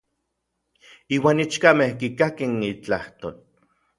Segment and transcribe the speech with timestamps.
[1.15, 3.35] Iuan ichkamej kikakij n itlajtol.